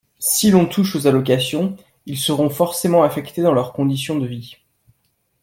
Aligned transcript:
Si 0.17 0.49
l’on 0.49 0.65
touche 0.65 0.95
aux 0.95 1.05
allocations, 1.05 1.77
ils 2.07 2.17
seront 2.17 2.49
forcément 2.49 3.03
affectés 3.03 3.43
dans 3.43 3.53
leurs 3.53 3.71
conditions 3.71 4.17
de 4.17 4.25
vie 4.25 4.57